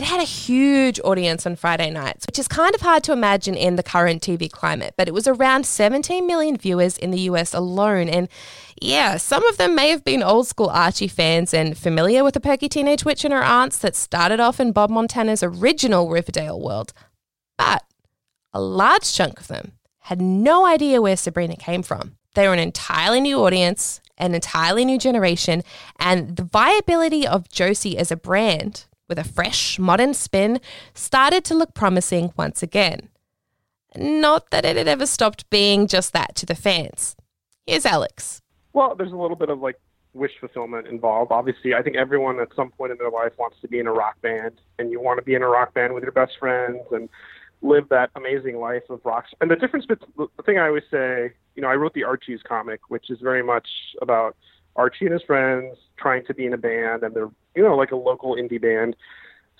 [0.00, 3.54] It had a huge audience on Friday nights, which is kind of hard to imagine
[3.54, 7.52] in the current TV climate, but it was around 17 million viewers in the US
[7.52, 8.08] alone.
[8.08, 8.26] And
[8.80, 12.40] yeah, some of them may have been old school Archie fans and familiar with the
[12.40, 16.94] perky teenage witch and her aunts that started off in Bob Montana's original Riverdale world.
[17.58, 17.84] But
[18.54, 19.72] a large chunk of them
[20.04, 22.16] had no idea where Sabrina came from.
[22.34, 25.62] They were an entirely new audience, an entirely new generation,
[25.98, 30.60] and the viability of Josie as a brand with a fresh, modern spin,
[30.94, 33.10] started to look promising once again.
[33.94, 37.16] Not that it had ever stopped being just that to the fans.
[37.66, 38.40] Here's Alex.
[38.72, 39.78] Well, there's a little bit of like
[40.14, 41.32] wish fulfillment involved.
[41.32, 43.92] Obviously, I think everyone at some point in their life wants to be in a
[43.92, 46.78] rock band, and you want to be in a rock band with your best friends
[46.92, 47.08] and
[47.62, 49.26] live that amazing life of rock.
[49.40, 52.40] And the difference, between, the thing I always say, you know, I wrote the Archie's
[52.42, 53.68] comic, which is very much
[54.00, 54.36] about
[54.76, 57.92] Archie and his friends trying to be in a band, and they're you know like
[57.92, 58.96] a local indie band.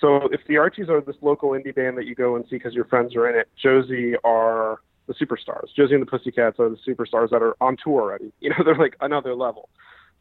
[0.00, 2.74] So if the Archies are this local indie band that you go and see because
[2.74, 5.74] your friends are in it, Josie are the superstars.
[5.76, 8.32] Josie and the Pussycats are the superstars that are on tour already.
[8.40, 9.68] You know, they're like another level.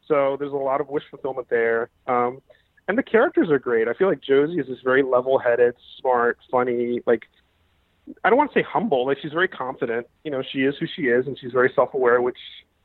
[0.07, 1.89] So there's a lot of wish fulfillment there.
[2.07, 2.41] Um,
[2.87, 3.87] and the characters are great.
[3.87, 7.27] I feel like Josie is this very level-headed, smart, funny, like
[8.23, 9.05] I don't want to say humble.
[9.05, 10.07] Like she's very confident.
[10.23, 12.39] You know, she is who she is, and she's very self-aware, which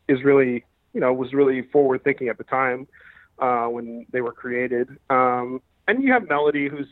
[0.07, 0.65] is really
[0.95, 2.87] you know was really forward thinking at the time
[3.39, 4.89] uh, when they were created.
[5.11, 6.87] Um, and you have Melody, who's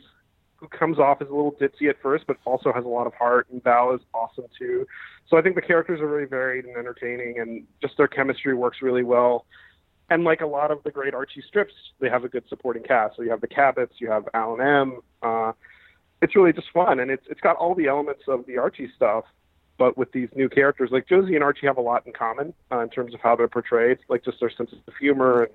[0.57, 3.13] who comes off as a little ditzy at first, but also has a lot of
[3.13, 3.47] heart.
[3.51, 4.85] And Val is awesome too.
[5.27, 8.77] So I think the characters are really varied and entertaining, and just their chemistry works
[8.81, 9.45] really well.
[10.09, 13.15] And like a lot of the great Archie strips, they have a good supporting cast.
[13.15, 14.99] So you have the Cabots, you have Alan M.
[15.21, 15.53] Uh,
[16.21, 19.25] it's really just fun, and it's it's got all the elements of the Archie stuff,
[19.77, 22.79] but with these new characters, like Josie and Archie have a lot in common uh,
[22.79, 25.51] in terms of how they're portrayed, like just their sense of humor and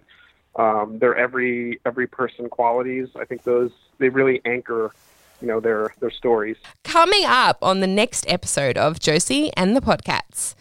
[0.56, 3.08] um, their every every person qualities.
[3.18, 4.92] I think those they really anchor,
[5.40, 6.56] you know, their their stories.
[6.84, 10.54] Coming up on the next episode of Josie and the Podcasts,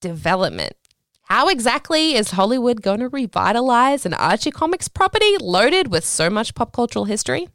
[0.00, 0.74] development.
[1.24, 6.54] How exactly is Hollywood going to revitalize an Archie Comics property loaded with so much
[6.54, 7.48] pop cultural history?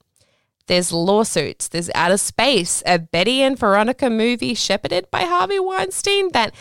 [0.67, 1.69] There's lawsuits.
[1.69, 6.53] There's Outer Space, a Betty and Veronica movie shepherded by Harvey Weinstein that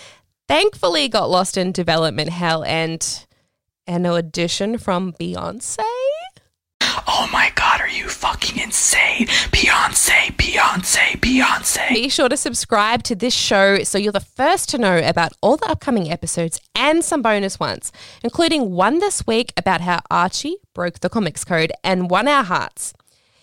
[0.48, 3.26] thankfully got lost in development hell and
[3.86, 5.78] an audition from Beyonce.
[7.08, 9.26] Oh my god, are you fucking insane?
[9.26, 11.88] Beyonce, Beyonce, Beyonce.
[11.88, 15.56] Be sure to subscribe to this show so you're the first to know about all
[15.56, 17.92] the upcoming episodes and some bonus ones,
[18.22, 22.92] including one this week about how Archie broke the comics code and won our hearts.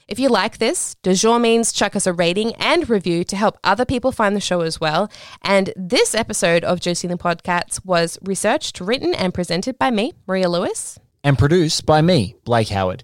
[0.08, 3.86] If you like this, de means chuck us a rating and review to help other
[3.86, 5.10] people find the show as well.
[5.42, 10.50] And this episode of and the Podcasts was researched, written, and presented by me, Maria
[10.50, 11.00] Lewis.
[11.24, 13.04] and produced by me, Blake Howard.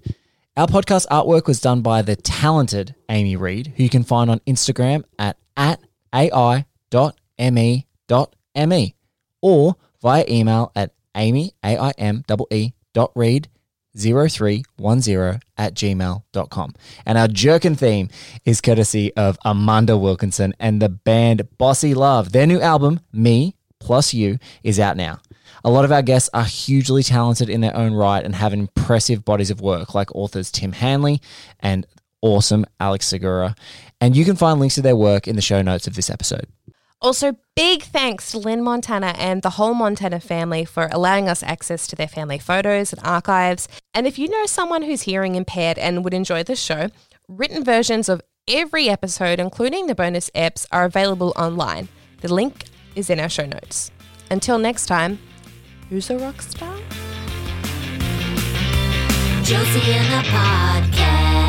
[0.58, 4.40] Our podcast artwork was done by the talented Amy Reed, who you can find on
[4.42, 5.80] Instagram at, at
[6.14, 6.66] ai.me.me.
[9.42, 11.54] or via email at amy,
[12.94, 13.12] dot
[13.98, 16.74] 0310 at gmail.com.
[17.06, 18.10] And our jerkin theme
[18.46, 22.32] is courtesy of Amanda Wilkinson and the band Bossy Love.
[22.32, 25.20] Their new album, Me Plus You, is out now.
[25.64, 29.26] A lot of our guests are hugely talented in their own right and have impressive
[29.26, 31.22] bodies of work, like authors Tim Hanley
[31.60, 31.86] and
[32.22, 33.56] awesome Alex Segura.
[34.00, 36.48] And you can find links to their work in the show notes of this episode.
[37.02, 41.88] Also, big thanks to Lynn Montana and the whole Montana family for allowing us access
[41.88, 43.70] to their family photos and archives.
[43.94, 46.90] And if you know someone who's hearing impaired and would enjoy this show,
[47.30, 51.88] written versions of every episode, including the bonus eps, are available online.
[52.20, 53.92] The link is in our show notes.
[54.30, 55.20] Until next time,
[55.90, 56.76] who's a rock star?
[59.44, 61.49] Josie and the podcast.